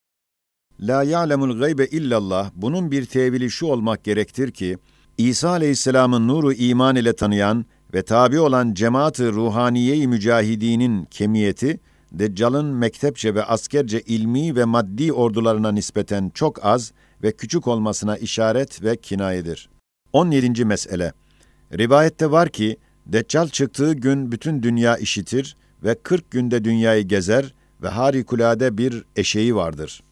La 0.80 1.04
ya'lemul 1.04 1.60
gaybe 1.60 1.86
illallah 1.86 2.52
bunun 2.56 2.92
bir 2.92 3.06
tevili 3.06 3.52
şu 3.52 3.66
olmak 3.66 4.04
gerektir 4.04 4.52
ki 4.52 4.78
İsa 5.18 5.50
aleyhisselamın 5.50 6.28
nuru 6.28 6.54
iman 6.54 6.96
ile 6.96 7.16
tanıyan 7.16 7.66
ve 7.94 8.02
tabi 8.02 8.40
olan 8.40 8.74
cemaat-ı 8.74 9.34
ruhaniye-i 9.34 10.08
mücahidinin 10.08 11.06
kemiyeti 11.06 11.80
Deccal'ın 12.12 12.66
mektepçe 12.66 13.36
ve 13.36 13.44
askerce 13.44 14.02
ilmi 14.02 14.56
ve 14.56 14.66
maddi 14.66 15.14
ordularına 15.14 15.72
nispeten 15.72 16.32
çok 16.34 16.66
az 16.66 16.92
ve 17.24 17.32
küçük 17.32 17.68
olmasına 17.68 18.18
işaret 18.18 18.84
ve 18.84 18.98
kinayedir. 18.98 19.70
17. 20.14 20.66
mesele 20.66 21.14
Rivayette 21.78 22.32
var 22.32 22.50
ki, 22.50 22.78
Deccal 23.06 23.48
çıktığı 23.48 23.94
gün 23.94 24.32
bütün 24.32 24.64
dünya 24.64 24.98
işitir 24.98 25.56
ve 25.84 25.96
40 26.04 26.32
günde 26.32 26.64
dünyayı 26.64 27.04
gezer 27.04 27.54
ve 27.82 27.88
harikulade 27.88 28.78
bir 28.78 29.04
eşeği 29.16 29.56
vardır. 29.56 30.04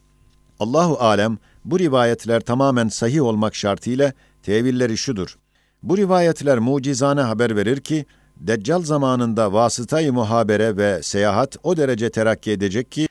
Allahu 0.60 0.98
alem 1.00 1.38
bu 1.66 1.80
rivayetler 1.80 2.40
tamamen 2.40 2.88
sahih 2.88 3.22
olmak 3.22 3.56
şartıyla 3.56 4.14
tevilleri 4.44 4.98
şudur. 4.98 5.38
Bu 5.84 5.98
rivayetler 5.98 6.60
mucizane 6.60 7.22
haber 7.22 7.56
verir 7.56 7.78
ki, 7.78 8.06
Deccal 8.38 8.82
zamanında 8.82 9.54
vasıtayı 9.54 10.14
muhabere 10.14 10.78
ve 10.78 11.04
seyahat 11.04 11.58
o 11.64 11.78
derece 11.78 12.10
terakki 12.10 12.52
edecek 12.52 12.92
ki, 12.92 13.08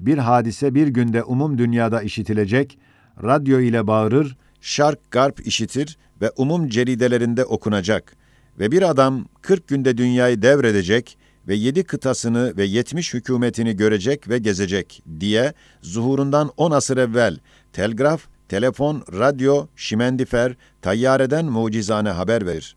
bir 0.00 0.18
hadise 0.18 0.74
bir 0.74 0.88
günde 0.88 1.22
umum 1.22 1.58
dünyada 1.58 2.02
işitilecek, 2.02 2.78
radyo 3.22 3.60
ile 3.60 3.86
bağırır, 3.86 4.36
şark 4.60 5.10
garp 5.10 5.46
işitir 5.46 5.98
ve 6.20 6.30
umum 6.36 6.68
ceridelerinde 6.68 7.44
okunacak 7.44 8.16
ve 8.58 8.72
bir 8.72 8.90
adam 8.90 9.26
40 9.42 9.68
günde 9.68 9.98
dünyayı 9.98 10.42
devredecek 10.42 11.18
ve 11.48 11.54
yedi 11.54 11.84
kıtasını 11.84 12.56
ve 12.56 12.64
yetmiş 12.64 13.14
hükümetini 13.14 13.76
görecek 13.76 14.28
ve 14.28 14.38
gezecek 14.38 15.02
diye 15.20 15.52
zuhurundan 15.82 16.50
on 16.56 16.70
asır 16.70 16.96
evvel 16.96 17.38
telgraf, 17.72 18.22
telefon, 18.48 19.04
radyo, 19.12 19.66
şimendifer, 19.76 20.56
tayyareden 20.82 21.44
mucizane 21.44 22.10
haber 22.10 22.46
verir. 22.46 22.76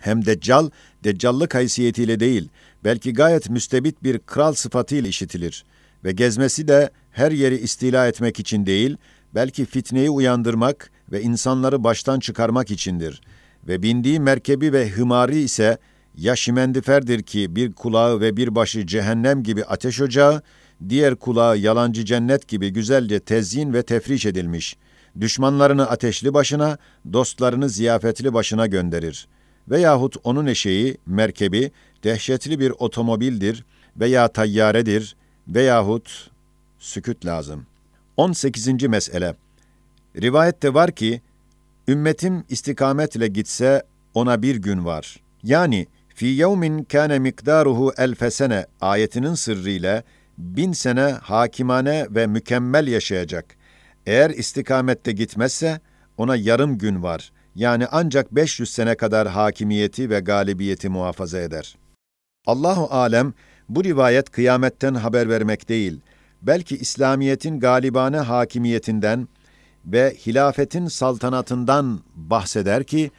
Hem 0.00 0.26
Deccal, 0.26 0.70
Deccallık 1.04 1.54
haysiyetiyle 1.54 2.20
değil, 2.20 2.48
belki 2.84 3.12
gayet 3.12 3.50
müstebit 3.50 4.02
bir 4.02 4.18
kral 4.18 4.52
sıfatıyla 4.52 5.08
işitilir 5.08 5.64
ve 6.04 6.12
gezmesi 6.12 6.68
de 6.68 6.90
her 7.10 7.32
yeri 7.32 7.56
istila 7.56 8.08
etmek 8.08 8.40
için 8.40 8.66
değil, 8.66 8.96
belki 9.34 9.64
fitneyi 9.64 10.10
uyandırmak 10.10 10.90
ve 11.12 11.22
insanları 11.22 11.84
baştan 11.84 12.20
çıkarmak 12.20 12.70
içindir. 12.70 13.20
Ve 13.68 13.82
bindiği 13.82 14.20
merkebi 14.20 14.72
ve 14.72 14.90
hımari 14.90 15.38
ise 15.38 15.78
ya 16.16 16.36
şimendiferdir 16.36 17.22
ki 17.22 17.56
bir 17.56 17.72
kulağı 17.72 18.20
ve 18.20 18.36
bir 18.36 18.54
başı 18.54 18.86
cehennem 18.86 19.42
gibi 19.42 19.64
ateş 19.64 20.00
ocağı, 20.00 20.42
diğer 20.88 21.16
kulağı 21.16 21.58
yalancı 21.58 22.04
cennet 22.04 22.48
gibi 22.48 22.70
güzelce 22.70 23.20
tezyin 23.20 23.72
ve 23.72 23.82
tefriş 23.82 24.26
edilmiş. 24.26 24.76
Düşmanlarını 25.20 25.90
ateşli 25.90 26.34
başına, 26.34 26.78
dostlarını 27.12 27.68
ziyafetli 27.68 28.34
başına 28.34 28.66
gönderir. 28.66 29.28
Veyahut 29.68 30.16
onun 30.24 30.46
eşeği, 30.46 30.96
merkebi, 31.06 31.70
dehşetli 32.04 32.60
bir 32.60 32.70
otomobildir 32.70 33.64
veya 33.96 34.28
tayyaredir 34.28 35.16
veyahut 35.48 36.30
süküt 36.78 37.26
lazım. 37.26 37.66
18. 38.16 38.82
mesele 38.82 39.34
Rivayette 40.22 40.74
var 40.74 40.90
ki, 40.92 41.22
ümmetim 41.88 42.44
istikametle 42.48 43.28
gitse 43.28 43.82
ona 44.14 44.42
bir 44.42 44.56
gün 44.56 44.84
var. 44.84 45.16
Yani, 45.42 45.86
fi 46.08 46.26
yevmin 46.26 46.84
kâne 46.84 47.18
mikdaruhu 47.18 47.92
elfesene 47.98 48.66
ayetinin 48.80 49.34
sırrıyla 49.34 50.02
bin 50.38 50.72
sene 50.72 51.02
hakimane 51.02 52.06
ve 52.10 52.26
mükemmel 52.26 52.86
yaşayacak. 52.86 53.44
Eğer 54.06 54.30
istikamette 54.30 55.12
gitmezse 55.12 55.80
ona 56.16 56.36
yarım 56.36 56.78
gün 56.78 57.02
var. 57.02 57.32
Yani 57.54 57.86
ancak 57.92 58.34
500 58.34 58.70
sene 58.70 58.94
kadar 58.94 59.28
hakimiyeti 59.28 60.10
ve 60.10 60.20
galibiyeti 60.20 60.88
muhafaza 60.88 61.38
eder. 61.38 61.76
Allahu 62.46 62.86
alem 62.94 63.32
bu 63.68 63.84
rivayet 63.84 64.30
kıyametten 64.30 64.94
haber 64.94 65.28
vermek 65.28 65.68
değil, 65.68 66.00
belki 66.42 66.76
İslamiyet'in 66.76 67.60
galibane 67.60 68.18
hakimiyetinden 68.18 69.28
ve 69.92 70.16
hilafetin 70.26 70.86
saltanatından 70.86 72.00
bahseder 72.14 72.84
ki, 72.84 73.10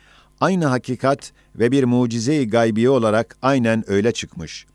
aynı 0.42 0.66
hakikat 0.66 1.32
ve 1.56 1.72
bir 1.72 1.84
mucize-i 1.84 2.48
gaybiye 2.48 2.90
olarak 2.90 3.38
aynen 3.42 3.84
öyle 3.88 4.12
çıkmış. 4.12 4.66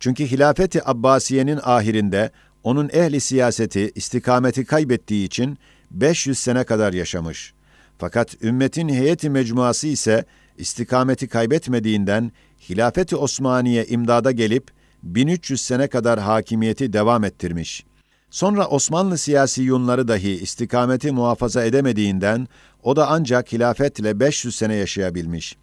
Çünkü 0.00 0.26
hilafeti 0.26 0.88
Abbasiye'nin 0.88 1.60
ahirinde 1.62 2.30
onun 2.62 2.88
ehli 2.92 3.20
siyaseti 3.20 3.92
istikameti 3.94 4.64
kaybettiği 4.64 5.26
için 5.26 5.58
500 5.90 6.38
sene 6.38 6.64
kadar 6.64 6.92
yaşamış. 6.92 7.54
Fakat 7.98 8.42
ümmetin 8.42 8.88
heyeti 8.88 9.30
mecmuası 9.30 9.86
ise 9.86 10.24
istikameti 10.58 11.28
kaybetmediğinden 11.28 12.32
hilafeti 12.68 13.16
Osmaniye 13.16 13.84
imdada 13.84 14.30
gelip 14.30 14.70
1300 15.02 15.60
sene 15.60 15.88
kadar 15.88 16.20
hakimiyeti 16.20 16.92
devam 16.92 17.24
ettirmiş. 17.24 17.84
Sonra 18.30 18.66
Osmanlı 18.68 19.18
siyasi 19.18 19.62
yunları 19.62 20.08
dahi 20.08 20.30
istikameti 20.30 21.12
muhafaza 21.12 21.64
edemediğinden 21.64 22.48
o 22.82 22.96
da 22.96 23.08
ancak 23.08 23.52
hilafetle 23.52 24.20
500 24.20 24.56
sene 24.56 24.74
yaşayabilmiş. 24.74 25.56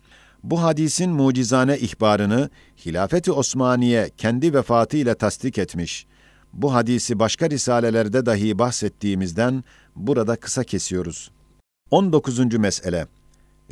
Bu 0.43 0.63
hadisin 0.63 1.11
mucizane 1.11 1.77
ihbarını 1.77 2.49
Hilafeti 2.85 3.31
Osmaniye 3.31 4.09
kendi 4.17 4.53
vefatıyla 4.53 5.15
tasdik 5.15 5.57
etmiş. 5.57 6.05
Bu 6.53 6.73
hadisi 6.73 7.19
başka 7.19 7.49
risalelerde 7.49 8.25
dahi 8.25 8.59
bahsettiğimizden 8.59 9.63
burada 9.95 10.35
kısa 10.35 10.63
kesiyoruz. 10.63 11.31
19. 11.91 12.39
mesele 12.57 13.07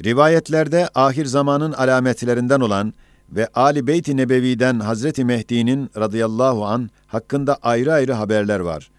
Rivayetlerde 0.04 0.90
ahir 0.96 1.26
zamanın 1.26 1.72
alametlerinden 1.72 2.60
olan 2.60 2.94
ve 3.36 3.48
Ali 3.54 3.88
Beyt-i 3.88 4.18
Nebevi'den 4.18 4.80
Hazreti 4.80 5.26
Mehdi'nin 5.26 5.90
radıyallahu 5.98 6.66
an 6.66 6.90
hakkında 7.08 7.58
ayrı 7.62 7.94
ayrı 7.94 8.14
haberler 8.14 8.60
var. 8.60 8.92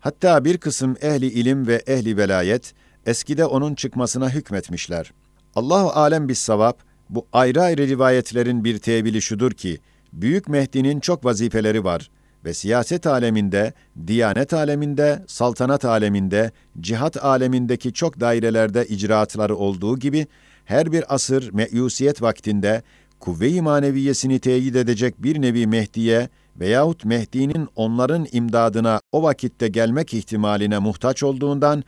Hatta 0.00 0.44
bir 0.44 0.58
kısım 0.58 0.96
ehli 1.02 1.26
ilim 1.26 1.66
ve 1.66 1.82
ehli 1.86 2.16
velayet 2.16 2.74
eskide 3.06 3.44
onun 3.44 3.74
çıkmasına 3.74 4.30
hükmetmişler. 4.30 5.12
Allahu 5.54 5.90
alem 5.90 6.28
bis 6.28 6.38
savab 6.38 6.74
bu 7.10 7.26
ayrı 7.32 7.62
ayrı 7.62 7.88
rivayetlerin 7.88 8.64
bir 8.64 8.78
tevili 8.78 9.22
şudur 9.22 9.52
ki 9.52 9.78
Büyük 10.12 10.48
Mehdi'nin 10.48 11.00
çok 11.00 11.24
vazifeleri 11.24 11.84
var 11.84 12.10
ve 12.44 12.54
siyaset 12.54 13.06
aleminde, 13.06 13.72
diyanet 14.06 14.52
aleminde, 14.52 15.24
saltanat 15.26 15.84
aleminde, 15.84 16.50
cihat 16.80 17.24
alemindeki 17.24 17.92
çok 17.92 18.20
dairelerde 18.20 18.86
icraatları 18.86 19.56
olduğu 19.56 19.98
gibi 19.98 20.26
her 20.64 20.92
bir 20.92 21.14
asır 21.14 21.52
meyusiyet 21.52 22.22
vaktinde 22.22 22.82
kuvve-i 23.22 23.60
maneviyesini 23.60 24.38
teyit 24.38 24.76
edecek 24.76 25.22
bir 25.22 25.42
nevi 25.42 25.66
Mehdi'ye 25.66 26.28
veyahut 26.56 27.04
Mehdi'nin 27.04 27.68
onların 27.76 28.26
imdadına 28.32 29.00
o 29.12 29.22
vakitte 29.22 29.68
gelmek 29.68 30.14
ihtimaline 30.14 30.78
muhtaç 30.78 31.22
olduğundan, 31.22 31.84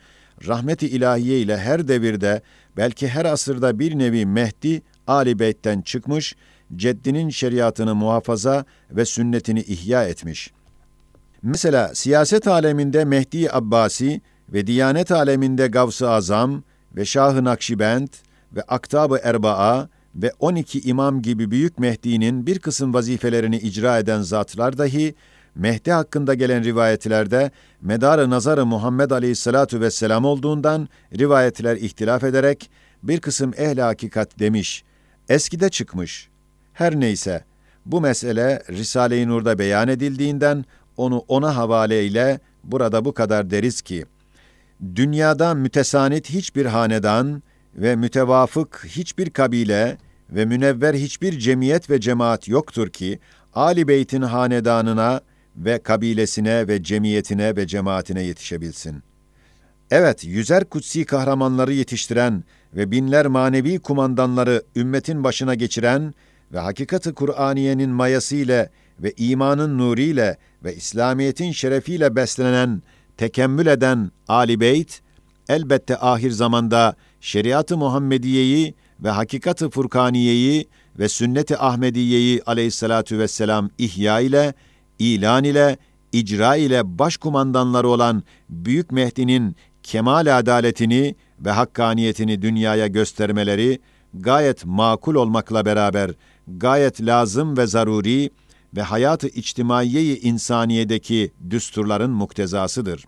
rahmeti 0.47 0.87
ilahiye 0.87 1.39
ile 1.39 1.57
her 1.57 1.87
devirde, 1.87 2.41
belki 2.77 3.07
her 3.07 3.25
asırda 3.25 3.79
bir 3.79 3.99
nevi 3.99 4.25
Mehdi, 4.25 4.81
Ali 5.07 5.39
Beyt'ten 5.39 5.81
çıkmış, 5.81 6.35
ceddinin 6.75 7.29
şeriatını 7.29 7.95
muhafaza 7.95 8.65
ve 8.91 9.05
sünnetini 9.05 9.61
ihya 9.61 10.07
etmiş. 10.07 10.51
Mesela 11.41 11.95
siyaset 11.95 12.47
aleminde 12.47 13.05
Mehdi 13.05 13.51
Abbasi 13.51 14.21
ve 14.49 14.67
diyanet 14.67 15.11
aleminde 15.11 15.67
Gavs-ı 15.67 16.09
Azam 16.09 16.63
ve 16.95 17.05
Şah-ı 17.05 17.43
Nakşibend 17.43 18.07
ve 18.55 18.61
Aktab-ı 18.61 19.19
Erbaa 19.23 19.94
ve 20.15 20.31
12 20.39 20.81
imam 20.81 21.21
gibi 21.21 21.51
Büyük 21.51 21.79
Mehdi'nin 21.79 22.47
bir 22.47 22.59
kısım 22.59 22.93
vazifelerini 22.93 23.57
icra 23.57 23.99
eden 23.99 24.21
zatlar 24.21 24.77
dahi 24.77 25.15
Mehdi 25.55 25.91
hakkında 25.91 26.33
gelen 26.33 26.63
rivayetlerde 26.63 27.51
medar-ı 27.81 28.29
nazarı 28.29 28.65
Muhammed 28.65 29.11
Aleyhisselatu 29.11 29.81
vesselam 29.81 30.25
olduğundan 30.25 30.89
rivayetler 31.17 31.77
ihtilaf 31.77 32.23
ederek 32.23 32.69
bir 33.03 33.19
kısım 33.19 33.53
ehli 33.57 33.81
hakikat 33.81 34.39
demiş. 34.39 34.83
Eskide 35.29 35.69
çıkmış. 35.69 36.29
Her 36.73 36.99
neyse 36.99 37.43
bu 37.85 38.01
mesele 38.01 38.63
Risale-i 38.69 39.27
Nur'da 39.27 39.59
beyan 39.59 39.87
edildiğinden 39.87 40.65
onu 40.97 41.17
ona 41.27 41.55
havale 41.55 42.05
ile 42.05 42.39
burada 42.63 43.05
bu 43.05 43.13
kadar 43.13 43.49
deriz 43.49 43.81
ki 43.81 44.05
dünyada 44.95 45.53
mütesanit 45.53 46.29
hiçbir 46.29 46.65
hanedan 46.65 47.43
ve 47.75 47.95
mütevafık 47.95 48.85
hiçbir 48.85 49.29
kabile 49.29 49.97
ve 50.29 50.45
münevver 50.45 50.93
hiçbir 50.93 51.39
cemiyet 51.39 51.89
ve 51.89 51.99
cemaat 51.99 52.47
yoktur 52.47 52.89
ki 52.89 53.19
Ali 53.53 53.87
Beyt'in 53.87 54.21
hanedanına 54.21 55.21
ve 55.57 55.79
kabilesine 55.79 56.67
ve 56.67 56.83
cemiyetine 56.83 57.55
ve 57.55 57.67
cemaatine 57.67 58.23
yetişebilsin. 58.23 59.03
Evet, 59.91 60.23
yüzer 60.23 60.65
kutsi 60.65 61.05
kahramanları 61.05 61.73
yetiştiren 61.73 62.43
ve 62.75 62.91
binler 62.91 63.27
manevi 63.27 63.79
kumandanları 63.79 64.63
ümmetin 64.75 65.23
başına 65.23 65.55
geçiren 65.55 66.13
ve 66.53 66.59
hakikati 66.59 67.13
Kur'aniyenin 67.13 67.89
mayasıyla 67.89 68.69
ve 68.99 69.13
imanın 69.17 69.77
nuriyle 69.77 70.37
ve 70.63 70.75
İslamiyetin 70.75 71.51
şerefiyle 71.51 72.15
beslenen, 72.15 72.81
tekemmül 73.17 73.67
eden 73.67 74.11
Ali 74.27 74.59
Beyt, 74.59 75.01
elbette 75.49 75.97
ahir 75.97 76.31
zamanda 76.31 76.95
şeriat-ı 77.21 77.77
Muhammediye'yi 77.77 78.75
ve 79.03 79.09
hakikat-ı 79.09 79.69
Furkaniye'yi 79.69 80.67
ve 80.99 81.09
sünnet-i 81.09 81.57
Ahmediye'yi 81.57 82.41
aleyhissalatu 82.45 83.17
vesselam 83.17 83.69
ihya 83.77 84.19
ile, 84.19 84.53
ilan 84.99 85.43
ile, 85.43 85.77
icra 86.11 86.55
ile 86.55 86.99
başkumandanları 86.99 87.87
olan 87.87 88.23
Büyük 88.49 88.91
Mehdi'nin 88.91 89.55
kemal 89.83 90.37
adaletini 90.37 91.15
ve 91.39 91.51
hakkaniyetini 91.51 92.41
dünyaya 92.41 92.87
göstermeleri 92.87 93.79
gayet 94.13 94.65
makul 94.65 95.15
olmakla 95.15 95.65
beraber 95.65 96.11
gayet 96.47 97.01
lazım 97.01 97.57
ve 97.57 97.67
zaruri 97.67 98.29
ve 98.75 98.81
hayatı 98.81 99.27
içtimaiye-i 99.27 100.19
insaniyedeki 100.19 101.31
düsturların 101.49 102.11
muktezasıdır. 102.11 103.05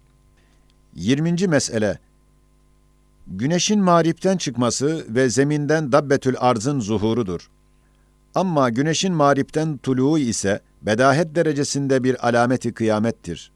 20. 0.96 1.48
mesele 1.48 2.00
güneşin 3.32 3.80
mağripten 3.80 4.38
çıkması 4.38 5.06
ve 5.10 5.30
zeminden 5.30 5.92
dabbetül 5.92 6.36
arzın 6.40 6.80
zuhurudur. 6.80 7.50
Ama 8.36 8.70
güneşin 8.70 9.14
mağripten 9.14 9.78
tuluğu 9.78 10.20
ise 10.20 10.62
bedahet 10.82 11.36
derecesinde 11.36 12.04
bir 12.04 12.28
alameti 12.28 12.74
kıyamettir. 12.74 13.52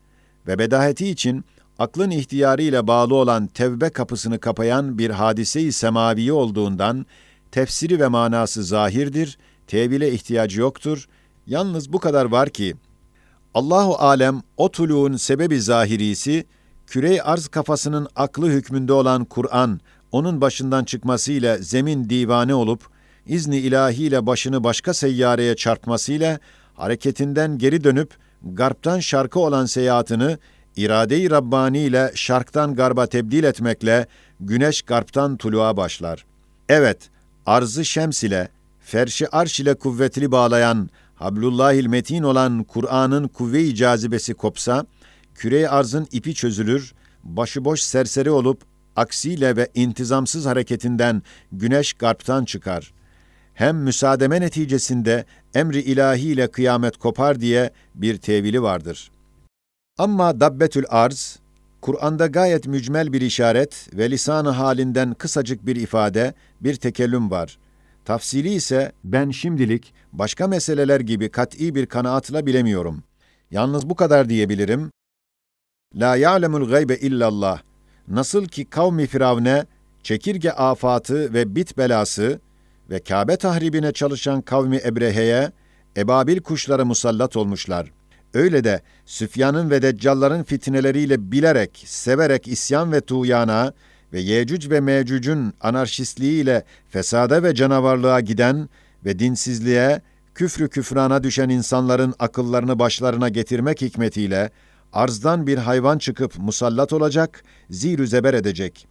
Ve 0.47 0.60
bedaheti 0.60 1.07
için 1.07 1.45
aklın 1.79 2.12
ihtiyarı 2.12 2.62
ile 2.62 2.88
bağlı 2.88 3.15
olan 3.15 3.47
tevbe 3.47 3.89
kapısını 3.89 4.39
kapayan 4.39 4.97
bir 4.97 5.10
hadise-i 5.10 5.71
semavi 5.71 6.34
olduğundan 6.34 7.05
tefsiri 7.51 7.99
ve 7.99 8.07
manası 8.07 8.63
zahirdir, 8.63 9.38
tevile 9.67 10.12
ihtiyacı 10.12 10.62
yoktur. 10.62 11.07
Yalnız 11.47 11.93
bu 11.93 11.99
kadar 11.99 12.25
var 12.25 12.49
ki 12.49 12.75
Allahu 13.53 13.95
alem 13.95 14.41
o 14.57 14.71
tuluğun 14.71 15.15
sebebi 15.15 15.62
zahirisi 15.62 16.45
kürey 16.91 17.21
arz 17.23 17.47
kafasının 17.47 18.08
aklı 18.15 18.49
hükmünde 18.49 18.93
olan 18.93 19.25
Kur'an 19.25 19.80
onun 20.12 20.41
başından 20.41 20.84
çıkmasıyla 20.84 21.58
zemin 21.58 22.10
divane 22.10 22.56
olup 22.56 22.82
izni 23.27 23.58
ilahiyle 23.58 24.25
başını 24.25 24.63
başka 24.63 24.93
seyyareye 24.93 25.56
çarpmasıyla 25.56 26.39
hareketinden 26.73 27.58
geri 27.58 27.84
dönüp 27.84 28.13
garptan 28.43 28.99
şarkı 28.99 29.39
olan 29.39 29.65
seyahatini 29.65 30.38
irade-i 30.75 31.32
Rabbani 31.32 31.80
ile 31.80 32.12
şarktan 32.15 32.75
garba 32.75 33.08
tebdil 33.08 33.43
etmekle 33.43 34.08
güneş 34.39 34.82
garptan 34.82 35.38
tuluğa 35.38 35.77
başlar. 35.77 36.25
Evet, 36.69 37.10
arzı 37.45 37.86
şems 37.86 38.23
ile, 38.23 38.49
ferşi 38.80 39.36
arş 39.36 39.60
ile 39.60 39.73
kuvvetli 39.73 40.32
bağlayan, 40.32 40.89
hablullahil 41.15 41.86
metin 41.86 42.23
olan 42.23 42.63
Kur'an'ın 42.63 43.27
kuvve-i 43.27 43.75
cazibesi 43.75 44.34
kopsa, 44.34 44.86
küre 45.41 45.69
arzın 45.69 46.08
ipi 46.12 46.34
çözülür, 46.34 46.93
başıboş 47.23 47.82
serseri 47.82 48.32
olup, 48.32 48.62
aksiyle 48.95 49.56
ve 49.56 49.69
intizamsız 49.75 50.45
hareketinden 50.45 51.21
güneş 51.51 51.93
garptan 51.93 52.45
çıkar. 52.45 52.93
Hem 53.54 53.77
müsaademe 53.77 54.41
neticesinde 54.41 55.25
emri 55.54 55.80
ilahi 55.82 56.27
ile 56.27 56.47
kıyamet 56.47 56.97
kopar 56.97 57.39
diye 57.39 57.71
bir 57.95 58.17
tevili 58.17 58.62
vardır.'' 58.62 59.12
Ama 59.97 60.39
dabbetül 60.39 60.84
arz, 60.89 61.39
Kur'an'da 61.82 62.27
gayet 62.27 62.67
mücmel 62.67 63.13
bir 63.13 63.21
işaret 63.21 63.89
ve 63.93 64.12
lisanı 64.12 64.49
halinden 64.49 65.13
kısacık 65.13 65.65
bir 65.65 65.75
ifade, 65.75 66.34
bir 66.62 66.75
tekellüm 66.75 67.32
var. 67.32 67.58
Tafsili 68.06 68.54
ise 68.54 68.91
ben 69.04 69.30
şimdilik 69.30 69.93
başka 70.13 70.47
meseleler 70.47 70.99
gibi 70.99 71.30
kat'i 71.30 71.75
bir 71.75 71.86
kanaatla 71.86 72.45
bilemiyorum. 72.45 73.04
Yalnız 73.51 73.89
bu 73.89 73.95
kadar 73.95 74.30
diyebilirim. 74.30 74.91
La 75.95 76.15
ya'lemul 76.15 76.69
gaybe 76.69 76.95
illallah. 76.95 77.62
Nasıl 78.08 78.45
ki 78.45 78.65
kavmi 78.65 79.08
Firavne 79.08 79.65
çekirge 80.04 80.51
afatı 80.51 81.34
ve 81.34 81.56
bit 81.56 81.77
belası 81.77 82.39
ve 82.89 82.99
Kabe 82.99 83.38
tahribine 83.38 83.91
çalışan 83.91 84.41
kavmi 84.41 84.80
Ebrehe'ye 84.86 85.51
ebabil 85.97 86.39
kuşları 86.39 86.86
musallat 86.86 87.36
olmuşlar.'' 87.36 88.01
Öyle 88.34 88.63
de 88.63 88.82
Süfyan'ın 89.06 89.69
ve 89.69 89.82
Deccalların 89.82 90.43
fitneleriyle 90.43 91.32
bilerek, 91.32 91.84
severek 91.86 92.47
isyan 92.47 92.91
ve 92.91 93.01
tuğyana 93.01 93.73
ve 94.13 94.19
Yecüc 94.19 94.69
ve 94.69 94.80
Mecüc'ün 94.80 95.54
anarşistliğiyle 95.62 96.63
fesada 96.89 97.43
ve 97.43 97.56
canavarlığa 97.56 98.19
giden 98.19 98.69
ve 99.06 99.19
dinsizliğe, 99.19 100.01
küfrü 100.36 100.69
küfrana 100.69 101.23
düşen 101.23 101.49
insanların 101.49 102.13
akıllarını 102.19 102.80
başlarına 102.80 103.30
getirmek 103.30 103.82
hikmetiyle 103.82 104.49
arzdan 104.93 105.47
bir 105.47 105.58
hayvan 105.58 105.97
çıkıp 105.97 106.38
musallat 106.38 106.93
olacak, 106.93 107.43
zir 107.69 108.06
zeber 108.06 108.34
edecek. 108.34 108.88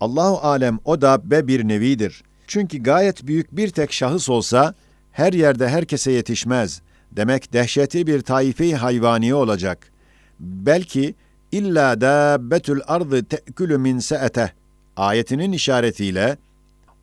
Allahu 0.00 0.38
alem 0.38 0.78
o 0.84 1.00
da 1.00 1.30
be 1.30 1.46
bir 1.46 1.68
nevidir. 1.68 2.22
Çünkü 2.46 2.82
gayet 2.82 3.26
büyük 3.26 3.56
bir 3.56 3.68
tek 3.68 3.92
şahıs 3.92 4.28
olsa 4.28 4.74
her 5.12 5.32
yerde 5.32 5.68
herkese 5.68 6.12
yetişmez.'' 6.12 6.90
demek 7.12 7.52
dehşeti 7.52 8.06
bir 8.06 8.20
taife 8.20 8.72
hayvani 8.74 9.34
olacak. 9.34 9.90
Belki 10.40 11.14
illa 11.52 12.00
dabbetül 12.00 12.80
ardı 12.86 13.24
te'külü 13.24 13.78
min 13.78 13.98
se'ete 13.98 14.52
ayetinin 14.96 15.52
işaretiyle 15.52 16.36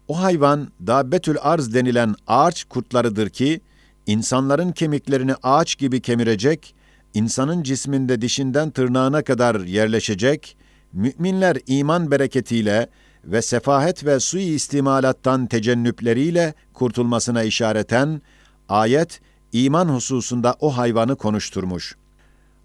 o 0.07 0.21
hayvan 0.21 0.71
dabbetül 0.87 1.37
arz 1.41 1.73
denilen 1.73 2.15
ağaç 2.27 2.63
kurtlarıdır 2.63 3.29
ki 3.29 3.61
insanların 4.07 4.71
kemiklerini 4.71 5.35
ağaç 5.43 5.77
gibi 5.77 6.01
kemirecek, 6.01 6.75
insanın 7.13 7.63
cisminde 7.63 8.21
dişinden 8.21 8.69
tırnağına 8.69 9.21
kadar 9.21 9.59
yerleşecek, 9.59 10.57
müminler 10.93 11.57
iman 11.67 12.11
bereketiyle 12.11 12.89
ve 13.25 13.41
sefahet 13.41 14.05
ve 14.05 14.19
sui 14.19 14.43
istimalattan 14.43 15.47
tecennüpleriyle 15.47 16.53
kurtulmasına 16.73 17.43
işareten 17.43 18.21
ayet 18.69 19.21
iman 19.53 19.89
hususunda 19.89 20.55
o 20.59 20.77
hayvanı 20.77 21.15
konuşturmuş. 21.15 21.95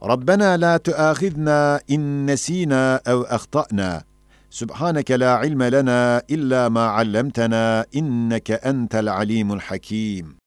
Rabbena 0.08 0.50
la 0.50 0.78
tuâkhidna 0.78 1.80
in 1.88 2.26
nesînâ 2.26 3.00
ev 3.06 3.20
ahta'na. 3.30 4.02
Subhaneke 4.50 5.20
la 5.20 5.44
ilme 5.44 5.72
lena 5.72 6.22
illa 6.28 6.70
ma 6.70 6.90
allamtana 6.90 7.86
inneke 7.92 8.54
entel 8.54 9.12
alimul 9.12 9.60
hakim. 9.60 10.41